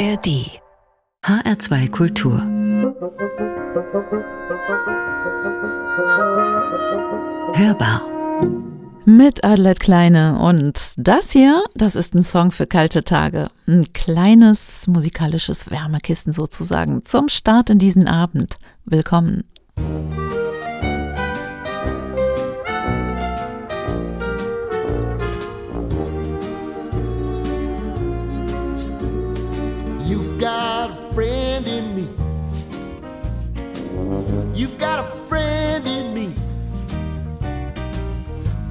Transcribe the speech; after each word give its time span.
ARD 0.00 0.48
HR2 1.26 1.90
Kultur 1.90 2.40
Hörbar 7.54 8.00
mit 9.04 9.44
Adelet 9.44 9.78
Kleine. 9.78 10.38
Und 10.38 10.94
das 10.96 11.32
hier, 11.32 11.62
das 11.74 11.96
ist 11.96 12.14
ein 12.14 12.22
Song 12.22 12.50
für 12.50 12.66
kalte 12.66 13.04
Tage. 13.04 13.48
Ein 13.66 13.92
kleines 13.92 14.86
musikalisches 14.86 15.70
Wärmekissen 15.70 16.32
sozusagen 16.32 17.04
zum 17.04 17.28
Start 17.28 17.68
in 17.68 17.78
diesen 17.78 18.08
Abend. 18.08 18.56
Willkommen. 18.86 19.42
You've 19.76 20.39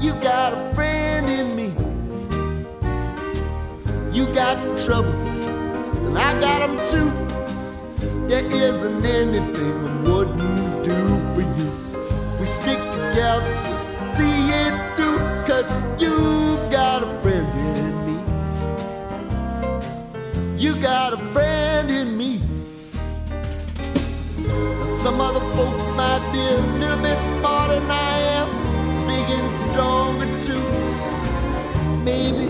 You 0.00 0.12
got 0.20 0.52
a 0.52 0.74
friend 0.76 1.28
in 1.28 1.56
me. 1.56 1.74
You 4.16 4.26
got 4.32 4.56
trouble, 4.78 5.12
and 6.06 6.16
I 6.16 6.38
got 6.40 6.60
them 6.66 6.78
too. 6.86 7.10
There 8.28 8.44
isn't 8.44 9.04
anything 9.04 9.74
I 9.88 10.02
wouldn't 10.08 10.84
do 10.84 11.18
for 11.34 11.40
you. 11.40 11.70
We 12.38 12.46
stick 12.46 12.78
together, 12.78 13.52
see 13.98 14.50
it 14.64 14.74
through, 14.94 15.18
cause 15.48 15.66
you 16.00 16.58
got 16.70 17.02
a 17.02 17.06
friend 17.20 17.48
in 17.76 17.94
me. 18.06 18.16
You 20.56 20.80
got 20.80 21.12
a 21.12 21.16
friend 21.34 21.90
in 21.90 22.16
me. 22.16 22.40
Some 25.02 25.20
other 25.20 25.40
folks 25.56 25.88
might 25.96 26.22
be 26.32 26.38
a 26.38 26.60
little 26.78 27.02
bit 27.02 27.18
smarter 27.32 27.80
than 27.80 27.90
I 27.90 28.18
am, 28.38 28.48
and 29.30 29.52
stronger 29.52 30.26
too. 30.40 30.62
Maybe, 32.04 32.46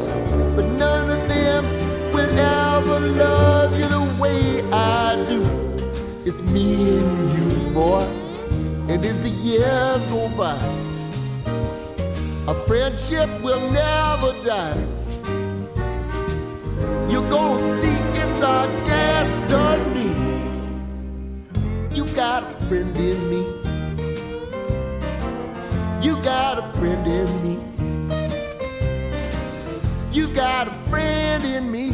but 0.56 0.66
none 0.78 1.10
of 1.10 1.28
them 1.28 1.64
will 2.12 2.38
ever 2.38 3.00
love 3.00 3.78
you 3.78 3.86
the 3.86 4.04
way 4.20 4.62
I 4.72 5.16
do. 5.28 5.42
It's 6.24 6.40
me 6.42 6.98
and 6.98 7.38
you, 7.38 7.70
boy, 7.70 8.04
and 8.88 9.04
as 9.04 9.20
the 9.20 9.30
years 9.30 10.06
go 10.06 10.28
by, 10.36 10.58
our 12.46 12.54
friendship 12.66 13.28
will 13.42 13.60
never 13.70 14.32
die. 14.44 14.86
You're 17.10 17.28
gonna 17.30 17.58
see 17.58 17.98
it's 18.22 18.42
our 18.42 18.66
destiny. 18.86 20.12
You 21.94 22.04
got 22.14 22.42
a 22.44 22.66
friend 22.68 22.96
in 22.96 23.30
me. 23.30 23.57
Got 26.28 26.58
a 26.58 26.78
friend 26.78 27.06
in 27.06 27.42
me. 27.42 27.56
You 30.12 30.28
got 30.34 30.68
a 30.68 30.90
friend 30.90 31.42
in 31.42 31.70
me. 31.70 31.90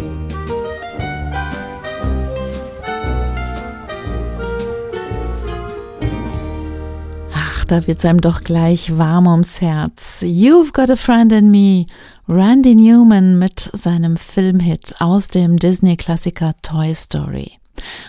Ach, 7.33 7.65
da 7.67 7.87
wird's 7.87 8.05
einem 8.05 8.21
doch 8.21 8.43
gleich 8.43 8.99
warm 8.99 9.29
ums 9.29 9.61
Herz. 9.61 10.23
You've 10.23 10.73
got 10.73 10.91
a 10.91 10.97
friend 10.97 11.31
in 11.31 11.53
me. 11.53 11.87
Randy 12.27 12.75
Newman 12.75 13.39
mit 13.39 13.61
seinem 13.61 14.17
Filmhit 14.17 14.97
aus 14.99 15.29
dem 15.29 15.61
Disney-Klassiker 15.61 16.55
Toy 16.61 16.93
Story. 16.93 17.53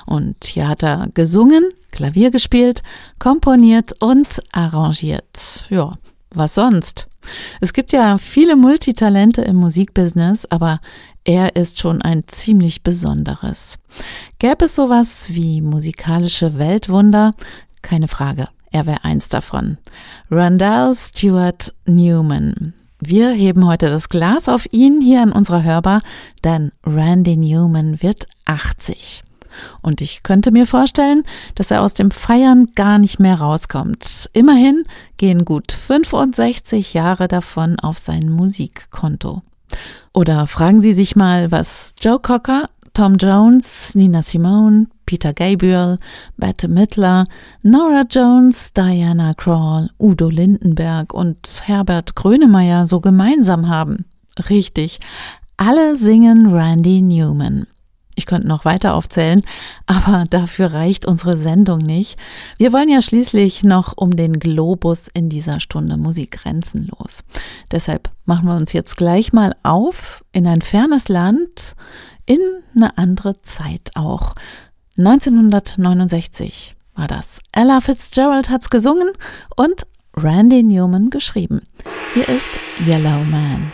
Und 0.07 0.43
hier 0.43 0.69
hat 0.69 0.81
er 0.81 1.07
gesungen, 1.13 1.71
Klavier 1.91 2.31
gespielt, 2.31 2.81
komponiert 3.19 3.93
und 4.01 4.41
arrangiert. 4.51 5.67
Ja, 5.69 5.99
was 6.37 6.55
sonst? 6.55 7.07
Es 7.61 7.73
gibt 7.73 7.91
ja 7.91 8.17
viele 8.17 8.55
Multitalente 8.55 9.41
im 9.41 9.55
Musikbusiness, 9.55 10.45
aber 10.45 10.79
er 11.23 11.55
ist 11.55 11.79
schon 11.79 12.01
ein 12.01 12.23
ziemlich 12.27 12.83
besonderes. 12.83 13.77
Gäbe 14.39 14.65
es 14.65 14.75
sowas 14.75 15.27
wie 15.29 15.61
musikalische 15.61 16.57
Weltwunder? 16.57 17.31
Keine 17.81 18.07
Frage, 18.07 18.49
er 18.71 18.85
wäre 18.85 19.03
eins 19.03 19.29
davon. 19.29 19.77
Randall 20.29 20.93
Stewart 20.93 21.73
Newman. 21.85 22.73
Wir 22.99 23.29
heben 23.31 23.67
heute 23.67 23.89
das 23.89 24.09
Glas 24.09 24.47
auf 24.47 24.71
ihn 24.71 25.01
hier 25.01 25.21
in 25.21 25.31
unserer 25.31 25.63
Hörbar, 25.63 26.01
denn 26.43 26.71
Randy 26.85 27.35
Newman 27.35 28.01
wird 28.01 28.27
80. 28.45 29.23
Und 29.81 30.01
ich 30.01 30.23
könnte 30.23 30.51
mir 30.51 30.65
vorstellen, 30.67 31.23
dass 31.55 31.71
er 31.71 31.81
aus 31.81 31.93
dem 31.93 32.11
Feiern 32.11 32.69
gar 32.75 32.97
nicht 32.97 33.19
mehr 33.19 33.35
rauskommt. 33.35 34.29
Immerhin 34.33 34.83
gehen 35.17 35.45
gut 35.45 35.71
65 35.71 36.93
Jahre 36.93 37.27
davon 37.27 37.79
auf 37.79 37.97
sein 37.97 38.29
Musikkonto. 38.29 39.41
Oder 40.13 40.47
fragen 40.47 40.79
Sie 40.79 40.93
sich 40.93 41.15
mal, 41.15 41.51
was 41.51 41.95
Joe 41.99 42.19
Cocker, 42.19 42.69
Tom 42.93 43.17
Jones, 43.17 43.93
Nina 43.95 44.21
Simone, 44.21 44.87
Peter 45.05 45.33
Gabriel, 45.33 45.99
Bette 46.37 46.69
Midler, 46.69 47.25
Nora 47.61 48.05
Jones, 48.09 48.71
Diana 48.73 49.33
Krall, 49.33 49.89
Udo 49.99 50.29
Lindenberg 50.29 51.13
und 51.13 51.61
Herbert 51.65 52.15
Grönemeyer 52.15 52.87
so 52.87 53.01
gemeinsam 53.01 53.67
haben. 53.67 54.05
Richtig, 54.49 54.99
alle 55.57 55.95
singen 55.95 56.53
Randy 56.53 57.01
Newman. 57.01 57.67
Ich 58.15 58.25
könnte 58.25 58.47
noch 58.47 58.65
weiter 58.65 58.93
aufzählen, 58.95 59.43
aber 59.85 60.25
dafür 60.29 60.73
reicht 60.73 61.05
unsere 61.05 61.37
Sendung 61.37 61.79
nicht. 61.79 62.17
Wir 62.57 62.73
wollen 62.73 62.89
ja 62.89 63.01
schließlich 63.01 63.63
noch 63.63 63.93
um 63.95 64.15
den 64.15 64.39
Globus 64.39 65.07
in 65.13 65.29
dieser 65.29 65.59
Stunde 65.59 65.97
Musik 65.97 66.31
grenzenlos. 66.31 67.23
Deshalb 67.71 68.09
machen 68.25 68.47
wir 68.47 68.55
uns 68.55 68.73
jetzt 68.73 68.97
gleich 68.97 69.33
mal 69.33 69.55
auf 69.63 70.23
in 70.31 70.47
ein 70.47 70.61
fernes 70.61 71.07
Land, 71.07 71.75
in 72.25 72.39
eine 72.75 72.97
andere 72.97 73.41
Zeit 73.41 73.91
auch. 73.95 74.33
1969 74.97 76.75
war 76.95 77.07
das. 77.07 77.41
Ella 77.51 77.81
Fitzgerald 77.81 78.49
hat's 78.49 78.69
gesungen 78.69 79.09
und 79.55 79.85
Randy 80.15 80.63
Newman 80.63 81.09
geschrieben. 81.09 81.61
Hier 82.13 82.27
ist 82.29 82.49
Yellow 82.87 83.23
Man. 83.25 83.73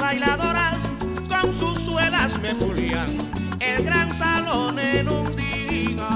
Bailadoras 0.00 0.78
con 1.28 1.52
sus 1.52 1.78
suelas 1.78 2.40
me 2.40 2.54
pulían 2.54 3.10
el 3.60 3.84
gran 3.84 4.12
salón 4.12 4.78
en 4.78 5.08
un 5.08 5.36
día. 5.36 6.08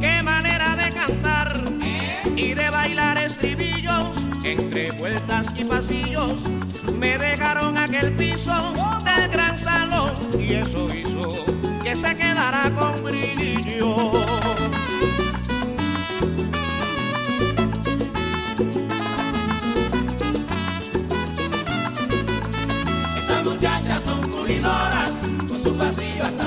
Qué 0.00 0.22
manera 0.22 0.76
de 0.76 0.92
cantar 0.92 1.64
y 2.36 2.54
de 2.54 2.70
bailar 2.70 3.18
estribillos 3.18 4.26
entre 4.44 4.92
vueltas 4.92 5.48
y 5.56 5.64
pasillos. 5.64 6.44
Me 6.96 7.18
dejaron 7.18 7.76
aquel 7.76 8.14
piso 8.14 8.74
del 9.04 9.28
gran 9.28 9.58
salón 9.58 10.12
y 10.38 10.54
eso 10.54 10.88
hizo 10.94 11.34
que 11.82 11.96
se 11.96 12.16
quedara 12.16 12.70
con 12.74 13.02
brillo. 13.02 14.15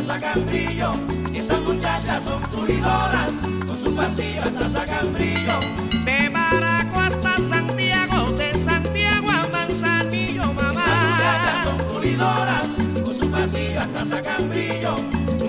Sacan 0.09 0.43
brillo. 0.47 0.93
Esas 1.35 1.61
muchachas 1.61 2.23
son 2.23 2.41
pulidoras, 2.41 3.31
con 3.67 3.77
su 3.77 3.95
pasillo 3.95 4.41
hasta 4.41 4.67
sacan 4.69 5.13
brillo. 5.13 5.59
De 6.03 6.29
Baraco 6.29 6.99
hasta 6.99 7.37
Santiago, 7.37 8.31
de 8.31 8.55
Santiago 8.55 9.29
a 9.29 9.47
Manzanillo, 9.47 10.51
mamá. 10.53 10.83
Esas 10.83 11.01
muchachas 11.09 11.63
son 11.63 11.77
pulidoras, 11.93 12.69
con 13.03 13.13
su 13.13 13.29
pasillo 13.29 13.79
hasta 13.81 14.05
sacan 14.05 14.49
brillo. 14.49 14.95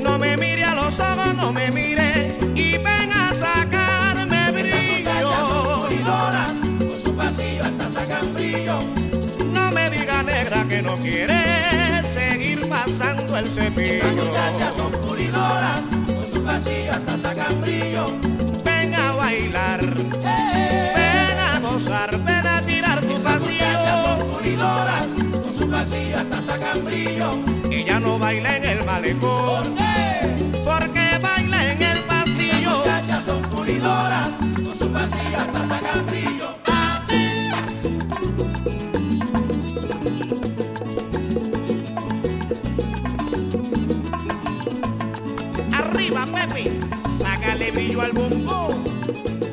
No 0.02 0.18
me 0.18 0.36
mire 0.36 0.64
a 0.64 0.74
los 0.74 1.00
ojos, 1.00 1.34
no 1.36 1.52
me 1.52 1.70
mire 1.70 2.36
y 2.54 2.76
ven 2.76 3.12
a 3.12 3.32
sacarme 3.32 4.40
Esas 4.60 4.82
muchachas 4.84 5.38
son 5.48 5.62
brillo. 5.64 5.86
pulidoras, 5.86 6.56
con 6.86 6.98
su 6.98 7.16
pasillo 7.16 7.64
hasta 7.64 7.88
sacan 7.88 8.34
brillo. 8.34 8.78
No 9.54 9.70
me 9.70 9.88
diga 9.88 10.22
negra 10.22 10.68
que 10.68 10.82
no 10.82 10.96
quiere 10.98 11.89
pasando 12.84 13.36
el 13.36 13.46
Esas 13.46 13.64
cepillo. 13.64 14.24
muchachas 14.24 14.74
son 14.74 14.92
pulidoras, 14.92 15.82
con 16.06 16.26
su 16.26 16.42
pasillo 16.42 16.92
hasta 16.92 17.16
sacan 17.18 17.60
brillo. 17.60 18.06
Ven 18.64 18.94
a 18.94 19.12
bailar, 19.12 19.80
ven 19.84 21.38
a 21.38 21.60
gozar, 21.60 22.18
ven 22.24 22.46
a 22.46 22.62
tirar 22.62 23.00
tu 23.02 23.14
Esas 23.16 23.42
muchachas 23.42 24.04
son 24.04 24.26
pulidoras, 24.28 25.06
con 25.42 25.54
su 25.54 25.68
pasillo 25.70 26.18
hasta 26.18 26.42
sacan 26.42 26.84
brillo. 26.84 27.32
Ella 27.70 28.00
no 28.00 28.18
baila 28.18 28.56
en 28.56 28.64
el 28.64 28.84
malecón, 28.84 29.74
porque 30.64 31.18
baila 31.20 31.72
en 31.72 31.82
el 31.82 31.98
Esas 31.98 32.04
pasillo. 32.06 32.78
muchachas 32.78 33.24
son 33.24 33.42
pulidoras, 33.42 34.34
con 34.64 34.74
su 34.76 34.88
pasillo 34.90 35.38
hasta 35.38 35.68
sacan 35.68 36.06
brillo. 36.06 36.39
yo 47.90 48.00
al 48.02 48.12
bombo. 48.12 49.49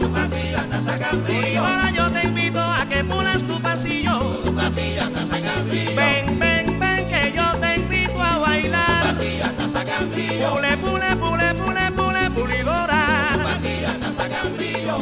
Su 0.00 0.10
pasillo 0.10 0.58
hasta 0.58 0.80
sacan 0.82 1.18
Y 1.18 1.20
brillo. 1.22 1.64
ahora 1.64 1.90
yo 1.90 2.10
te 2.12 2.26
invito 2.26 2.60
a 2.60 2.86
que 2.88 3.04
pulas 3.04 3.42
tu 3.42 3.60
pasillo. 3.60 4.38
Su 4.42 4.54
pasillo 4.54 5.02
hasta 5.02 5.26
sacan 5.26 5.68
brillo. 5.68 5.96
Ven, 5.96 6.38
ven, 6.38 6.78
ven, 6.80 7.06
que 7.06 7.32
yo 7.36 7.44
te 7.60 7.76
invito 7.76 8.22
a 8.22 8.34
Su 8.34 8.40
bailar. 8.40 9.02
pasillo 9.04 9.44
hasta 9.44 9.68
brillo. 10.06 10.54
Pule, 10.54 10.76
pule, 10.78 11.16
pule, 11.16 11.54
pule, 11.54 11.92
pule, 11.92 12.26
Su 12.26 12.32
pulidora. 12.34 13.06
pasillo 13.44 13.88
hasta 13.88 14.12
brillo. 14.56 14.98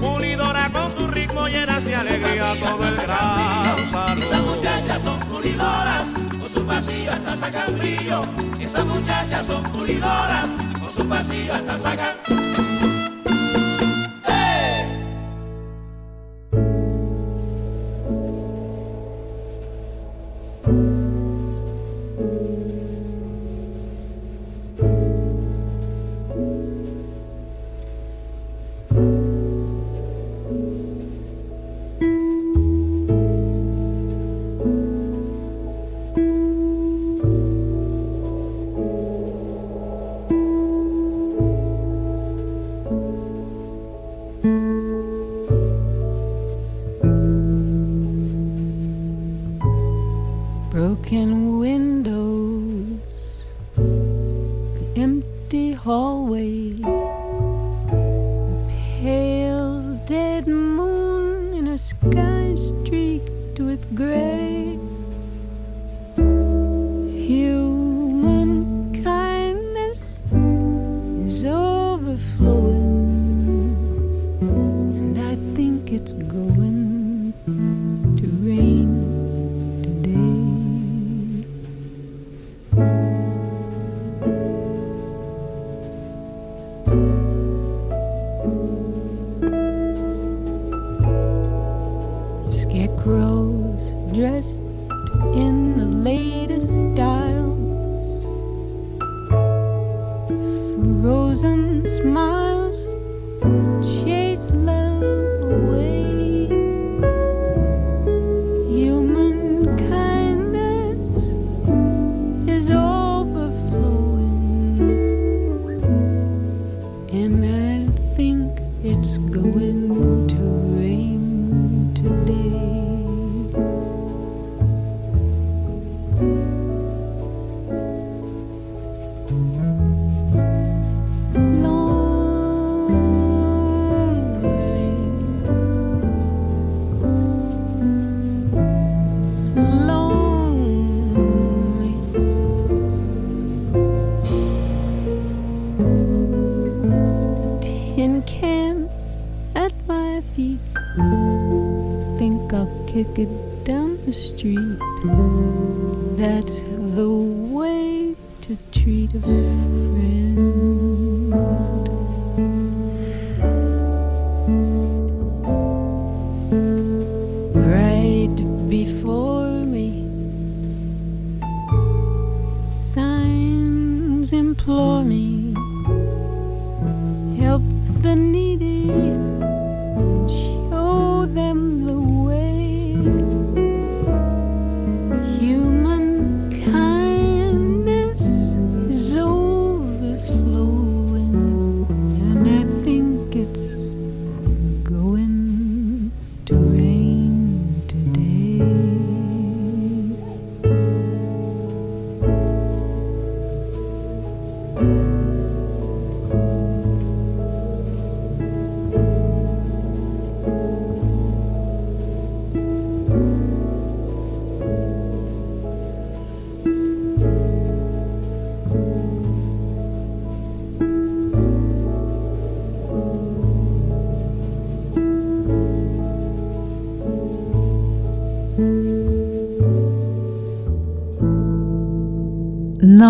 Pulidora 0.00 0.68
con 0.70 0.92
tu 0.94 1.06
ritmo 1.06 1.46
llenas 1.48 1.84
de 1.84 1.94
alegría 1.94 2.54
todo 2.60 2.84
el 2.88 2.96
gran 2.96 3.78
Esas 3.78 3.90
salón. 3.90 4.56
muchachas 4.56 5.02
son 5.02 5.20
pulidoras, 5.20 6.08
con 6.40 6.48
su 6.48 6.66
pasillo 6.66 7.12
hasta 7.12 7.36
sacan 7.36 7.78
brillo. 7.78 8.22
Esas 8.60 8.84
muchachas 8.84 9.46
son 9.46 9.62
pulidoras, 9.64 10.48
con 10.80 10.90
su 10.90 11.08
pasillo 11.08 11.54
hasta 11.54 11.78
sacan. 11.78 13.11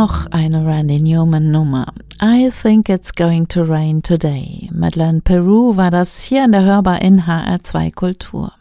Noch 0.02 0.26
eine 0.32 0.66
Randy 0.66 1.00
Newman 1.00 1.52
Nummer. 1.52 1.86
I 2.20 2.50
think 2.50 2.88
it's 2.88 3.14
going 3.14 3.46
to 3.50 3.62
rain 3.62 4.02
today. 4.02 4.68
Madeleine 4.72 5.20
Peru 5.20 5.76
war 5.76 5.92
das 5.92 6.24
hier 6.24 6.44
in 6.44 6.50
der 6.50 6.64
Hörbar 6.64 7.00
in 7.02 7.22
HR2 7.22 7.94
Kultur. 7.94 8.52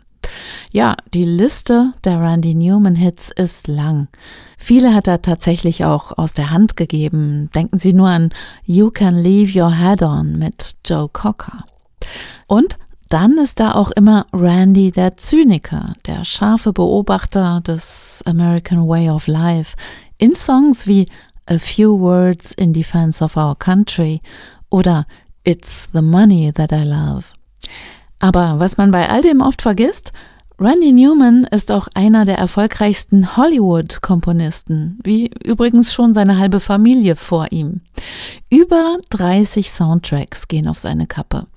Ja, 0.72 0.96
die 1.16 1.26
Liste 1.26 1.94
der 2.04 2.22
Randy 2.22 2.54
Newman 2.54 2.94
Hits 2.94 3.32
ist 3.32 3.68
lang. 3.68 4.08
Viele 4.56 4.94
hat 4.94 5.08
er 5.08 5.24
tatsächlich 5.24 5.84
auch 5.84 6.16
aus 6.16 6.34
der 6.34 6.52
Hand 6.52 6.78
gegeben. 6.78 7.50
Denken 7.56 7.80
Sie 7.80 7.94
nur 7.94 8.10
an 8.10 8.30
You 8.66 8.92
Can 8.92 9.16
Leave 9.16 9.60
Your 9.60 9.76
Head 9.76 10.04
On 10.04 10.38
mit 10.38 10.76
Joe 10.86 11.10
Cocker. 11.12 11.66
Und 12.46 12.78
dann 13.10 13.40
ist 13.40 13.60
da 13.60 13.74
auch 13.74 13.90
immer 13.90 14.28
Randy 14.32 14.92
der 14.92 15.18
Zyniker, 15.18 15.94
der 16.06 16.24
scharfe 16.24 16.72
Beobachter 16.72 17.62
des 17.62 18.22
American 18.28 18.88
Way 18.88 19.10
of 19.10 19.26
Life, 19.26 19.76
in 20.22 20.36
Songs 20.36 20.86
wie 20.86 21.08
A 21.46 21.58
Few 21.58 22.00
Words 22.00 22.54
in 22.54 22.74
Defense 22.74 23.24
of 23.24 23.38
Our 23.38 23.56
Country 23.58 24.22
oder 24.70 25.06
It's 25.44 25.90
the 25.94 26.02
Money 26.02 26.52
That 26.54 26.72
I 26.72 26.84
Love. 26.84 27.26
Aber 28.20 28.60
was 28.60 28.78
man 28.78 28.92
bei 28.92 29.10
all 29.10 29.22
dem 29.22 29.42
oft 29.42 29.62
vergisst, 29.62 30.14
Randy 30.60 30.92
Newman 30.92 31.46
ist 31.46 31.72
auch 31.72 31.88
einer 31.96 32.24
der 32.24 32.38
erfolgreichsten 32.38 33.36
Hollywood-Komponisten, 33.36 35.00
wie 35.04 35.32
übrigens 35.44 35.92
schon 35.92 36.14
seine 36.14 36.38
halbe 36.38 36.60
Familie 36.60 37.16
vor 37.16 37.48
ihm. 37.52 37.82
Über 38.52 38.98
30 39.10 39.72
Soundtracks 39.72 40.48
gehen 40.48 40.68
auf 40.68 40.78
seine 40.78 41.08
Kappe. 41.08 41.48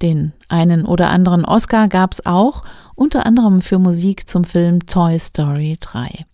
Den 0.00 0.32
einen 0.48 0.86
oder 0.86 1.10
anderen 1.10 1.44
Oscar 1.44 1.88
gab's 1.88 2.24
auch, 2.24 2.64
unter 2.94 3.26
anderem 3.26 3.60
für 3.60 3.78
Musik 3.78 4.26
zum 4.26 4.44
Film 4.44 4.86
Toy 4.86 5.18
Story 5.18 5.76
3. 5.78 6.24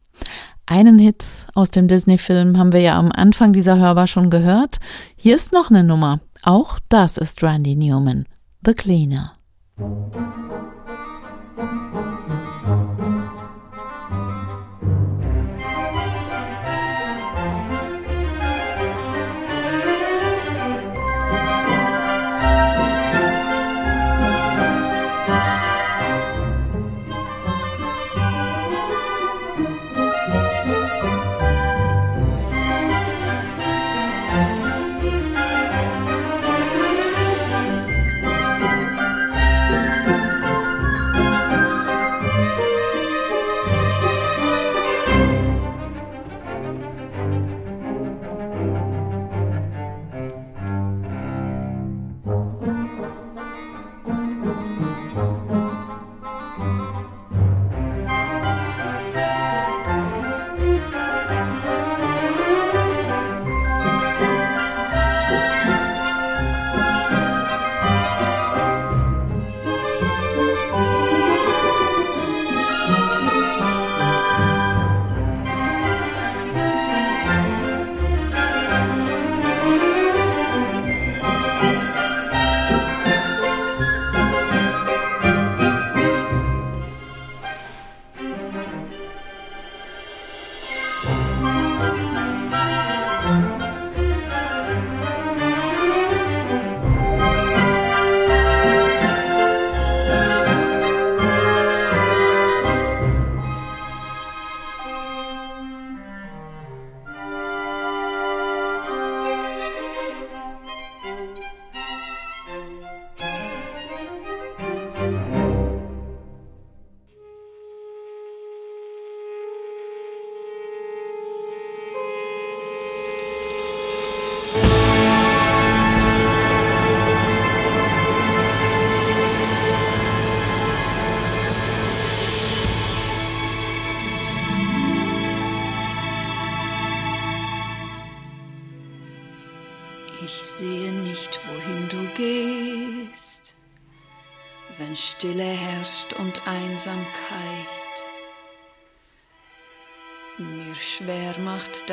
Einen 0.66 0.98
Hit 0.98 1.48
aus 1.54 1.70
dem 1.70 1.88
Disney-Film 1.88 2.56
haben 2.56 2.72
wir 2.72 2.80
ja 2.80 2.98
am 2.98 3.10
Anfang 3.12 3.52
dieser 3.52 3.78
Hörbar 3.78 4.06
schon 4.06 4.30
gehört. 4.30 4.78
Hier 5.16 5.34
ist 5.34 5.52
noch 5.52 5.70
eine 5.70 5.84
Nummer. 5.84 6.20
Auch 6.42 6.78
das 6.88 7.16
ist 7.18 7.42
Randy 7.42 7.74
Newman. 7.74 8.26
The 8.64 8.74
Cleaner. 8.74 9.32
Ich 9.78 10.61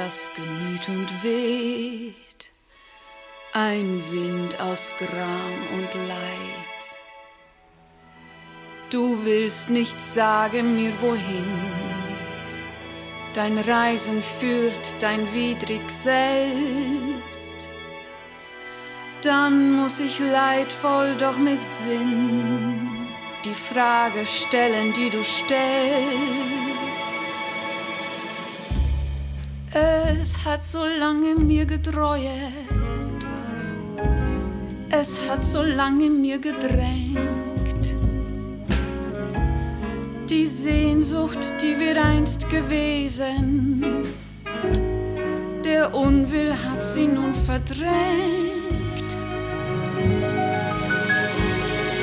das 0.09 0.27
Gemüt 0.35 0.89
und 0.89 1.23
weht 1.23 2.51
ein 3.53 4.01
Wind 4.09 4.59
aus 4.59 4.91
Gram 4.97 5.53
und 5.75 6.07
Leid. 6.07 6.81
Du 8.89 9.23
willst 9.23 9.69
nicht 9.69 10.01
sagen 10.01 10.75
mir 10.75 10.91
wohin, 10.99 11.45
dein 13.35 13.59
Reisen 13.59 14.23
führt 14.23 14.95
dein 14.99 15.31
widrig 15.31 15.87
selbst. 16.03 17.67
Dann 19.21 19.73
muss 19.73 19.99
ich 19.99 20.17
leidvoll 20.17 21.13
doch 21.19 21.37
mit 21.37 21.63
Sinn 21.63 22.89
die 23.45 23.53
Frage 23.53 24.25
stellen, 24.25 24.91
die 24.93 25.11
du 25.11 25.23
stellst. 25.23 26.68
Es 29.71 30.43
hat 30.43 30.63
so 30.63 30.84
lange 30.84 31.36
mir 31.36 31.63
gedreuet, 31.63 32.51
es 34.89 35.19
hat 35.29 35.43
so 35.43 35.62
lange 35.62 36.10
mir 36.10 36.39
gedrängt. 36.39 37.95
Die 40.27 40.47
Sehnsucht, 40.47 41.53
die 41.62 41.79
wir 41.79 42.03
einst 42.03 42.49
gewesen, 42.49 44.08
der 45.63 45.93
Unwill 45.93 46.51
hat 46.51 46.84
sie 46.84 47.05
nun 47.05 47.36
verdrängt. 47.45 48.49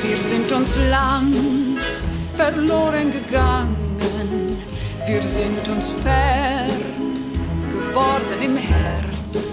Wir 0.05 0.17
sind 0.17 0.53
uns 0.53 0.79
lang 0.89 1.33
verloren 2.37 3.11
gegangen, 3.11 4.57
wir 5.05 5.23
sind 5.23 5.69
uns 5.69 5.97
geworden 5.97 6.26
im 8.47 8.57
Herz. 8.57 9.51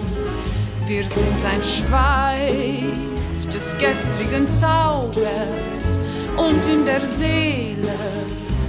Wir 0.86 1.02
sind 1.02 1.44
ein 1.44 1.62
Schweif 1.62 3.46
des 3.52 3.72
gestrigen 3.78 4.48
Zaubers 4.48 5.98
und 6.36 6.64
in 6.72 6.84
der 6.84 7.00
Seele 7.00 7.98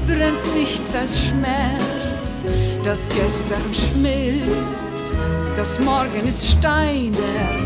brennt 0.08 0.42
nichts 0.56 0.96
als 0.96 1.26
Schmerz. 1.26 2.44
Das 2.84 3.02
Gestern 3.10 3.74
schmilzt, 3.74 5.08
das 5.56 5.80
Morgen 5.82 6.28
ist 6.28 6.44
Steiner, 6.46 7.60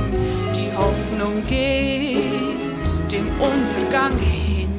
die 0.55 0.71
Hoffnung 0.75 1.45
geht 1.47 3.11
dem 3.11 3.27
Untergang 3.39 4.17
hin. 4.19 4.69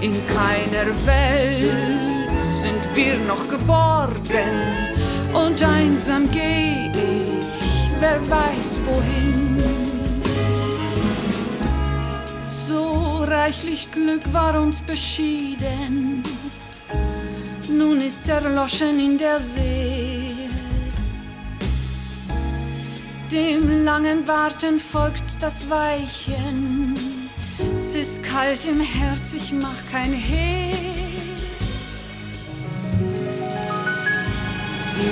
In 0.00 0.14
keiner 0.26 0.90
Welt 1.06 2.42
sind 2.62 2.96
wir 2.96 3.16
noch 3.26 3.48
geborgen 3.48 4.93
und 5.34 5.62
einsam 5.62 6.30
geh 6.30 6.90
ich, 6.92 7.90
wer 8.00 8.20
weiß 8.30 8.70
wohin. 8.86 9.62
So 12.48 13.24
reichlich 13.24 13.90
Glück 13.90 14.32
war 14.32 14.60
uns 14.60 14.80
beschieden, 14.80 16.22
nun 17.68 18.00
ist's 18.00 18.28
erloschen 18.28 18.98
in 18.98 19.18
der 19.18 19.40
See. 19.40 20.30
Dem 23.30 23.84
langen 23.84 24.28
Warten 24.28 24.78
folgt 24.78 25.40
das 25.40 25.68
Weichen, 25.68 26.94
es 27.74 27.96
ist 27.96 28.22
kalt 28.22 28.64
im 28.64 28.80
Herz, 28.80 29.32
ich 29.32 29.52
mach 29.52 29.90
kein 29.90 30.12
Hehl. 30.12 31.03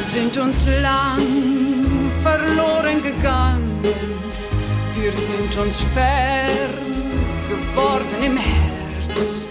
Sind 0.09 0.37
uns 0.39 0.67
lang 0.81 1.23
verloren 2.23 3.03
gegangen, 3.03 3.81
wir 4.95 5.13
sind 5.13 5.57
uns 5.63 5.77
fern 5.95 6.83
geworden 7.49 8.25
im 8.25 8.37
Herz. 8.37 9.49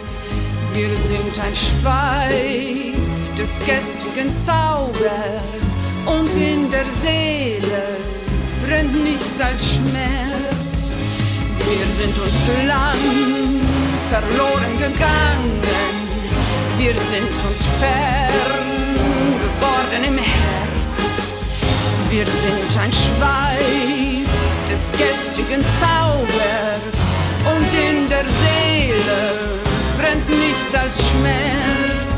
Wir 0.73 0.89
sind 0.95 1.36
ein 1.45 1.54
Schweif 1.54 2.95
des 3.38 3.60
gestrigen 3.60 4.34
Zaubers 4.34 5.65
und 6.06 6.32
in 6.41 6.71
der 6.71 6.86
Seele 7.01 7.84
brennt 8.65 9.04
nichts 9.04 9.39
als 9.41 9.62
Schmerz. 9.73 10.93
Wir 11.69 11.88
sind 11.97 12.17
uns 12.17 12.67
lang 12.67 13.01
verloren 14.10 14.77
gegangen, 14.80 15.62
wir 16.77 16.93
sind 16.93 17.36
uns 17.49 17.63
fern 17.80 19.31
geworden 19.62 20.04
im 20.04 20.17
Herz. 20.17 21.02
Wir 22.10 22.26
sind 22.26 22.82
ein 22.82 22.91
Schweif 22.91 24.28
des 24.69 24.91
gestrigen 24.91 25.63
Zaubers 25.80 26.97
und 27.45 27.67
in 27.74 28.10
der 28.10 28.26
Seele 28.41 29.21
brennt 29.97 30.28
nichts 30.30 30.74
als 30.74 30.97
Schmerz. 30.97 32.11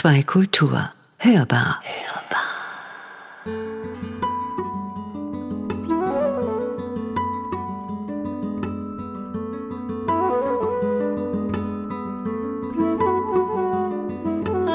HR2 0.00 0.24
Kultur. 0.24 0.92
Hörbar. 1.18 1.80
Hörbar. 1.84 2.40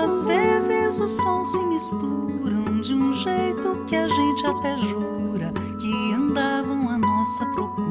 Às 0.03 0.23
vezes 0.23 0.99
os 0.99 1.11
sons 1.11 1.51
se 1.51 1.65
misturam 1.65 2.81
de 2.81 2.93
um 2.93 3.13
jeito 3.13 3.83
que 3.87 3.95
a 3.95 4.07
gente 4.07 4.45
até 4.45 4.77
jura 4.77 5.51
que 5.79 6.13
andavam 6.13 6.89
à 6.89 6.97
nossa 6.99 7.45
procura 7.55 7.84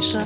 是 0.00 0.16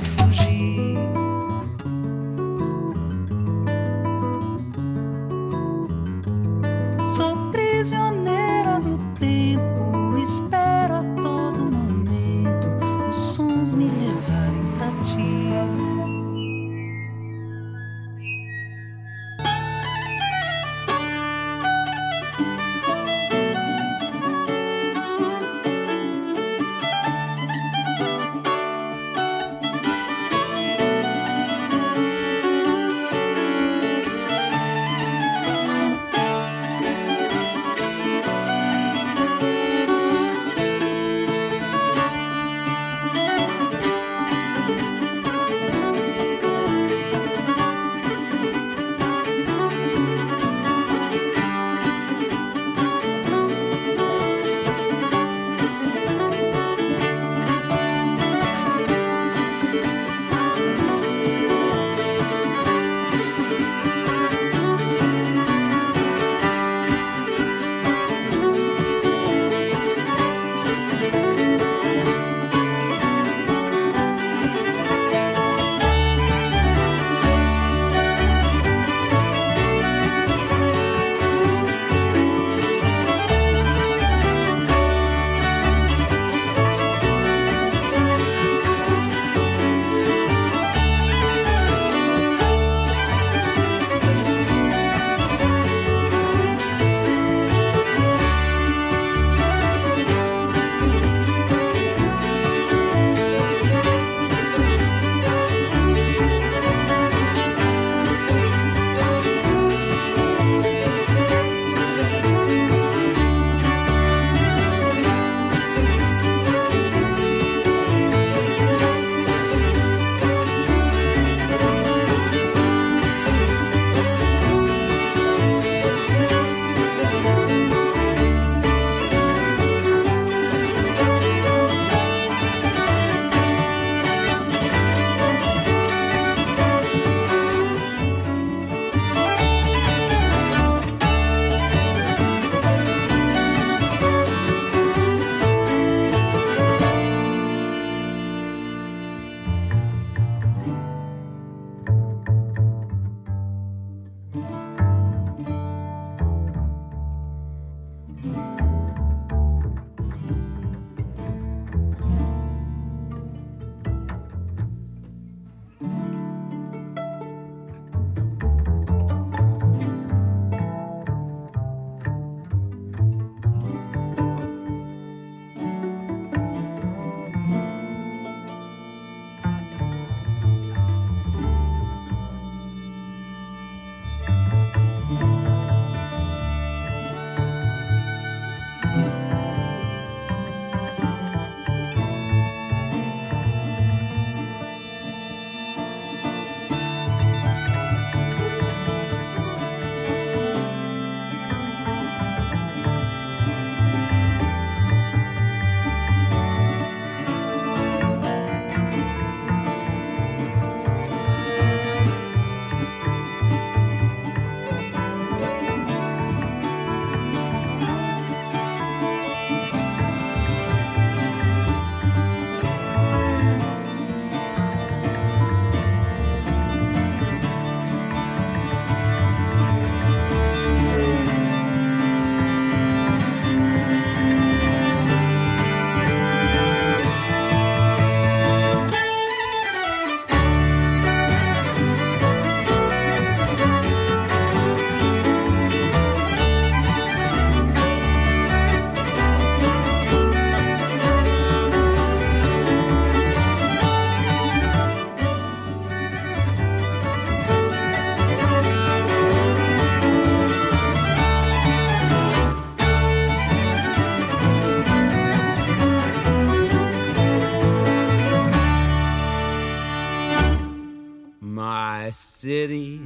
city 272.45 273.01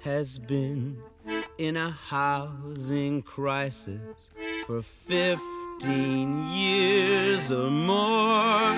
has 0.00 0.36
been 0.36 1.00
in 1.58 1.76
a 1.76 1.90
housing 1.90 3.22
crisis 3.22 4.32
for 4.66 4.82
15 4.82 6.48
years 6.50 7.52
or 7.52 7.70
more. 7.70 8.74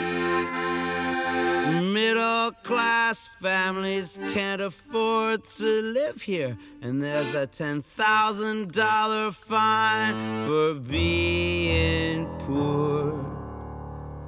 Middle 1.94 2.52
class 2.62 3.26
families 3.40 4.20
can't 4.34 4.60
afford 4.60 5.44
to 5.44 5.80
live 5.80 6.20
here, 6.20 6.58
and 6.82 7.02
there's 7.02 7.34
a 7.34 7.46
$10,000 7.46 9.34
fine 9.34 10.46
for 10.46 10.74
being 10.74 12.26
poor. 12.40 13.14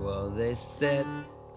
Well, 0.01 0.31
they 0.31 0.55
said 0.55 1.05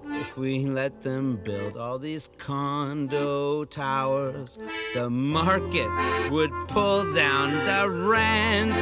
if 0.09 0.37
we 0.37 0.65
let 0.65 1.01
them 1.03 1.37
build 1.43 1.77
all 1.77 1.99
these 1.99 2.29
condo 2.37 3.65
towers, 3.65 4.57
the 4.93 5.09
market 5.09 5.89
would 6.31 6.51
pull 6.67 7.11
down 7.13 7.51
the 7.65 7.89
rent. 7.89 8.73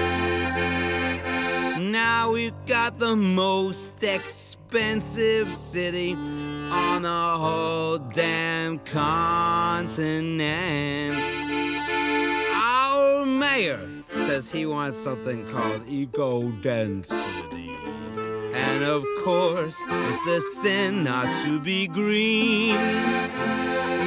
Now 1.92 2.32
we've 2.32 2.66
got 2.66 3.00
the 3.00 3.16
most 3.16 3.90
expensive 4.02 5.54
city 5.54 6.14
on 6.14 7.02
the 7.04 7.38
whole 7.38 7.98
damn 8.00 8.80
continent. 8.80 9.96
Our 12.54 13.26
mayor 13.26 13.88
says 14.14 14.52
he 14.52 14.66
wants 14.66 14.98
something 14.98 15.48
called 15.52 15.88
eco 15.88 16.52
density. 16.52 17.72
And 18.56 18.86
of 18.86 19.04
course, 19.22 19.78
it's 19.90 20.28
a 20.28 20.40
sin 20.62 21.04
not 21.04 21.28
to 21.44 21.60
be 21.60 21.88
green. 21.88 22.78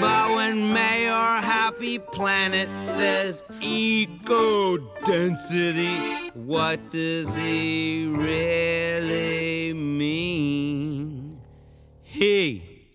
But 0.01 0.35
when 0.35 0.73
Mayor 0.73 1.13
Happy 1.13 1.99
Planet 1.99 2.71
says 2.89 3.45
eco 3.61 4.79
density, 5.05 6.31
what 6.33 6.91
does 6.91 7.37
he 7.37 8.07
really 8.07 9.75
mean? 9.75 11.43
He 12.03 12.87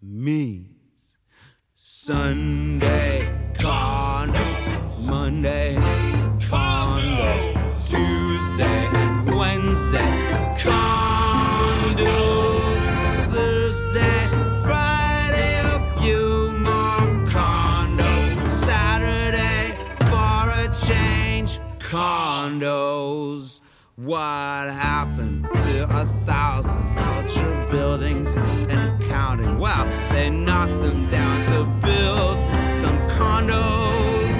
means 0.00 1.16
Sunday 1.74 3.52
condos, 3.54 4.98
Monday 5.04 5.76
condos. 22.60 23.60
What 23.96 24.70
happened 24.70 25.48
to 25.52 25.84
a 25.84 26.06
thousand 26.24 26.94
culture 26.94 27.66
buildings 27.70 28.34
and 28.36 29.02
counting? 29.04 29.58
Well, 29.58 29.86
they 30.12 30.30
knocked 30.30 30.80
them 30.82 31.08
down 31.10 31.44
to 31.52 31.64
build 31.86 32.38
some 32.80 32.98
condos 33.18 34.30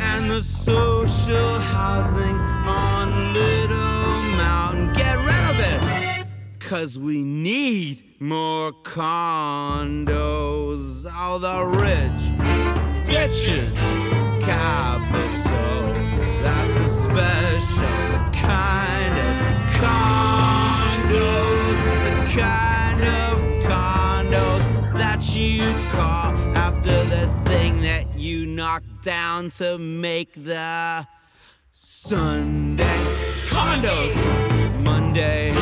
and 0.00 0.30
the 0.30 0.42
social 0.42 1.58
housing 1.60 2.36
on 2.66 3.32
Little 3.32 4.22
Mountain. 4.36 4.92
Get 4.92 5.16
rid 5.16 5.44
of 5.50 5.58
it! 5.60 6.26
Cause 6.58 6.98
we 6.98 7.22
need 7.22 8.04
more 8.20 8.72
condos. 8.82 9.86
All 11.10 11.38
the 11.38 11.64
rich, 11.64 12.32
Richard's 13.08 13.80
capital. 14.44 15.83
Special 17.14 17.86
kind 18.32 19.14
of 19.20 19.36
condos. 19.78 21.78
The 22.04 22.14
kind 22.40 23.02
of 23.04 23.38
condos 23.62 24.64
that 24.98 25.22
you 25.36 25.62
call 25.90 26.32
after 26.56 27.04
the 27.04 27.28
thing 27.48 27.80
that 27.82 28.18
you 28.18 28.46
knocked 28.46 29.04
down 29.04 29.50
to 29.50 29.78
make 29.78 30.32
the 30.32 31.06
Sunday 31.72 33.04
condos. 33.46 34.16
Monday 34.82 35.52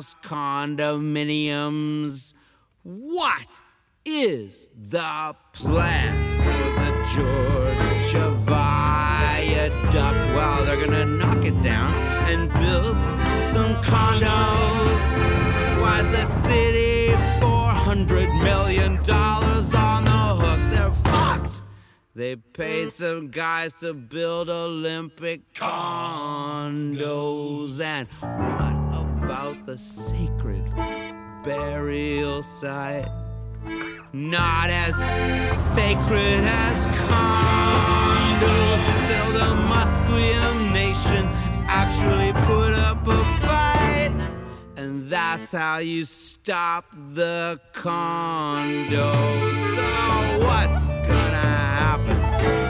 Townhouse 0.00 0.16
condominiums. 0.22 2.32
What 2.82 3.46
is 4.06 4.68
the 4.74 5.36
plan 5.52 6.40
for 6.40 6.54
the 6.80 6.90
Georgia 7.14 8.30
Viaduct? 8.30 9.92
Well, 10.34 10.64
they're 10.64 10.82
gonna 10.86 11.04
knock 11.04 11.44
it 11.44 11.60
down 11.62 11.92
and 12.30 12.50
build 12.54 12.96
some 13.52 13.76
condos. 13.82 15.80
Why's 15.80 16.08
the 16.08 16.24
city 16.48 17.12
$400 17.40 18.42
million 18.42 18.98
on 18.98 20.04
the 20.04 20.10
hook? 20.10 20.60
They're 20.72 20.92
fucked. 21.04 21.60
They 22.14 22.36
paid 22.36 22.94
some 22.94 23.28
guys 23.28 23.74
to 23.74 23.92
build 23.92 24.48
Olympic 24.48 25.52
condos. 25.54 27.80
And 27.82 28.08
what 28.08 29.09
about 29.30 29.64
the 29.64 29.78
sacred 29.78 30.64
burial 31.44 32.42
site? 32.42 33.08
Not 34.12 34.70
as 34.70 34.96
sacred 35.72 36.42
as 36.42 36.78
condos 37.06 38.80
until 38.94 39.28
the 39.38 39.50
Musqueam 39.70 40.72
Nation 40.72 41.26
actually 41.68 42.32
put 42.44 42.72
up 42.72 43.06
a 43.06 43.24
fight. 43.40 44.10
And 44.76 45.08
that's 45.08 45.52
how 45.52 45.78
you 45.78 46.02
stop 46.02 46.86
the 47.14 47.60
condos. 47.72 48.90
So 49.76 50.38
what's 50.44 50.88
gonna 51.06 51.52
happen 51.78 52.18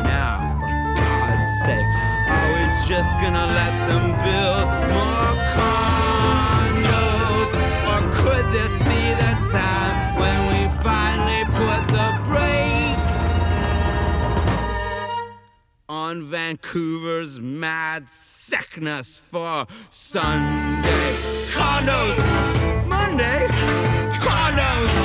now, 0.05 0.37
for 0.61 1.01
God's 1.01 1.49
sake? 1.65 1.91
Are 2.35 2.49
we 2.53 2.65
just 2.87 3.13
gonna 3.23 3.47
let 3.61 3.73
them 3.89 4.07
build 4.27 4.67
more 4.93 5.37
condos? 5.55 5.90
Could 8.23 8.47
this 8.53 8.75
be 8.83 9.03
the 9.23 9.33
time 9.51 9.97
when 10.21 10.39
we 10.53 10.69
finally 10.83 11.45
put 11.57 11.83
the 11.89 12.09
brakes 12.29 13.21
on 15.89 16.25
Vancouver's 16.27 17.41
mad 17.41 18.11
sickness 18.11 19.19
for 19.19 19.67
Sunday? 19.89 21.17
Condos, 21.51 22.19
Monday. 22.87 23.49
Condos, 24.21 25.00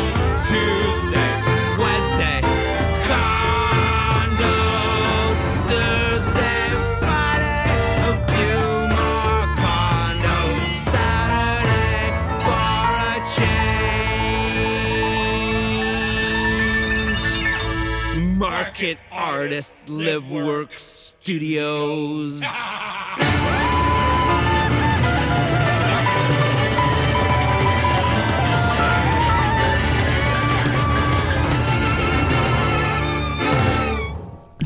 Market 18.85 18.99
artist 19.09 19.73
live 19.87 20.29
work 20.29 20.69
studios. 20.77 22.39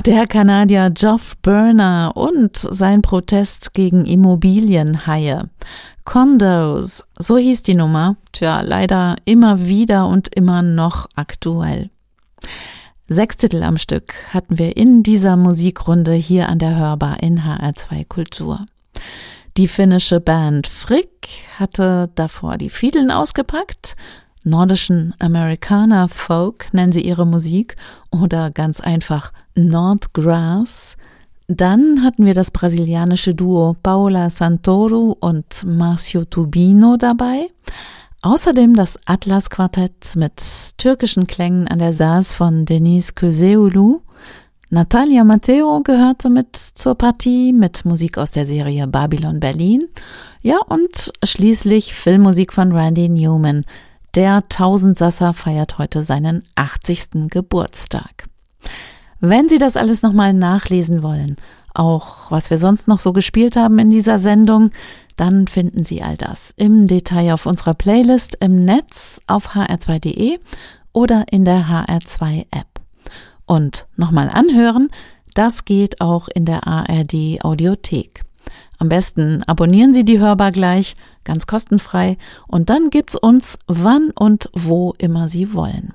Der 0.05 0.27
Kanadier 0.27 0.89
Geoff 0.89 1.37
Burner 1.37 2.11
und 2.15 2.57
sein 2.57 3.01
Protest 3.01 3.73
gegen 3.73 4.03
Immobilienhaie. 4.03 5.43
Condos, 6.03 7.05
so 7.17 7.37
hieß 7.37 7.63
die 7.63 7.75
Nummer. 7.75 8.17
Tja, 8.33 8.59
leider 8.59 9.15
immer 9.23 9.65
wieder 9.65 10.07
und 10.07 10.35
immer 10.35 10.61
noch 10.61 11.07
aktuell. 11.15 11.89
Sechs 13.11 13.37
Titel 13.37 13.63
am 13.63 13.77
Stück 13.77 14.13
hatten 14.35 14.59
wir 14.59 14.77
in 14.77 15.01
dieser 15.01 15.35
Musikrunde 15.35 16.13
hier 16.13 16.47
an 16.47 16.59
der 16.59 16.75
Hörbar 16.75 17.23
in 17.23 17.39
HR2 17.39 18.07
Kultur. 18.07 18.67
Die 19.57 19.67
finnische 19.67 20.19
Band 20.19 20.67
Frick 20.67 21.27
hatte 21.57 22.11
davor 22.13 22.59
die 22.59 22.69
Fiedeln 22.69 23.09
ausgepackt. 23.09 23.95
nordischen 24.43 25.15
Americana 25.17 26.07
Folk 26.07 26.71
nennen 26.71 26.91
sie 26.91 27.01
ihre 27.01 27.25
Musik 27.25 27.77
oder 28.11 28.51
ganz 28.51 28.79
einfach 28.79 29.33
Nordgrass. 29.55 30.95
Dann 31.47 32.03
hatten 32.03 32.27
wir 32.27 32.35
das 32.35 32.51
brasilianische 32.51 33.33
Duo 33.33 33.75
Paula 33.81 34.29
Santoro 34.29 35.17
und 35.19 35.65
Marcio 35.65 36.25
Tubino 36.25 36.95
dabei. 36.95 37.47
Außerdem 38.21 38.75
das 38.75 38.99
Atlas 39.05 39.49
Quartett 39.49 40.17
mit 40.17 40.43
türkischen 40.77 41.25
Klängen 41.25 41.69
an 41.69 41.79
der 41.79 41.93
Saas 41.93 42.33
von 42.33 42.65
Denise 42.65 43.13
Köseulu. 43.13 44.01
Natalia 44.69 45.23
Matteo 45.23 45.79
gehörte 45.81 46.29
mit 46.29 46.57
zur 46.57 46.95
Partie 46.95 47.53
mit 47.53 47.85
Musik 47.85 48.17
aus 48.17 48.31
der 48.31 48.45
Serie 48.45 48.87
Babylon 48.87 49.39
Berlin. 49.39 49.87
Ja, 50.41 50.57
und 50.67 51.13
schließlich 51.23 51.93
Filmmusik 51.93 52.51
von 52.51 52.73
Randy 52.73 53.07
Newman. 53.07 53.63
Der 54.15 54.43
Tausendsasser 54.49 55.33
feiert 55.33 55.77
heute 55.77 56.03
seinen 56.03 56.43
80. 56.55 57.29
Geburtstag. 57.29 58.27
Wenn 59.21 59.47
Sie 59.47 59.59
das 59.59 59.77
alles 59.77 60.01
nochmal 60.01 60.33
nachlesen 60.33 61.03
wollen, 61.03 61.37
auch 61.73 62.29
was 62.31 62.49
wir 62.49 62.57
sonst 62.57 62.89
noch 62.89 62.99
so 62.99 63.13
gespielt 63.13 63.55
haben 63.55 63.79
in 63.79 63.91
dieser 63.91 64.19
Sendung, 64.19 64.71
dann 65.19 65.47
finden 65.47 65.83
Sie 65.83 66.01
all 66.01 66.15
das 66.15 66.53
im 66.55 66.87
Detail 66.87 67.33
auf 67.33 67.45
unserer 67.45 67.73
Playlist 67.73 68.37
im 68.39 68.63
Netz 68.63 69.19
auf 69.27 69.55
hr2.de 69.55 70.39
oder 70.93 71.25
in 71.31 71.45
der 71.45 71.67
HR2 71.67 72.45
App. 72.51 72.67
Und 73.45 73.87
nochmal 73.97 74.29
anhören, 74.29 74.89
das 75.33 75.65
geht 75.65 76.01
auch 76.01 76.27
in 76.27 76.45
der 76.45 76.67
ARD 76.67 77.43
Audiothek. 77.43 78.23
Am 78.77 78.87
besten 78.87 79.43
abonnieren 79.43 79.93
Sie 79.93 80.05
die 80.05 80.19
Hörbar 80.19 80.51
gleich, 80.51 80.95
ganz 81.25 81.47
kostenfrei, 81.47 82.17
und 82.47 82.69
dann 82.69 82.89
gibt's 82.89 83.15
uns 83.15 83.59
wann 83.67 84.11
und 84.11 84.49
wo 84.53 84.93
immer 84.97 85.27
Sie 85.27 85.53
wollen. 85.53 85.93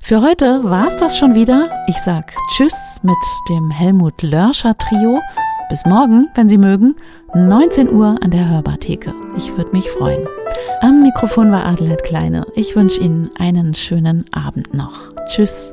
Für 0.00 0.22
heute 0.22 0.62
war's 0.62 0.96
das 0.96 1.18
schon 1.18 1.34
wieder. 1.34 1.70
Ich 1.88 1.96
sag 1.96 2.32
Tschüss 2.54 3.00
mit 3.02 3.16
dem 3.48 3.70
Helmut 3.70 4.22
Lörscher 4.22 4.76
Trio. 4.78 5.20
Bis 5.68 5.84
morgen, 5.84 6.28
wenn 6.34 6.48
Sie 6.48 6.58
mögen, 6.58 6.94
19 7.34 7.92
Uhr 7.92 8.16
an 8.22 8.30
der 8.30 8.48
Hörbartheke. 8.48 9.12
Ich 9.36 9.56
würde 9.56 9.72
mich 9.72 9.90
freuen. 9.90 10.24
Am 10.80 11.02
Mikrofon 11.02 11.50
war 11.50 11.66
Adelheid 11.66 12.04
Kleine. 12.04 12.46
Ich 12.54 12.76
wünsche 12.76 13.00
Ihnen 13.00 13.30
einen 13.36 13.74
schönen 13.74 14.26
Abend 14.30 14.74
noch. 14.74 14.92
Tschüss. 15.26 15.72